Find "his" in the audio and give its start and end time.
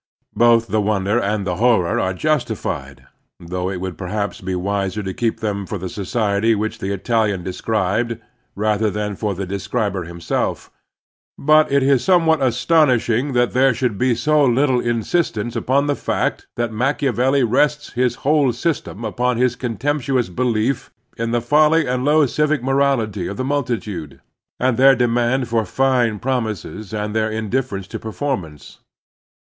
17.93-18.15, 19.37-19.55